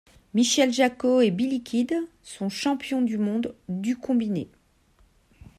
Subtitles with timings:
[0.33, 1.93] Michèle Jacot et Billy Kidd
[2.23, 4.49] sont champions du monde du combiné.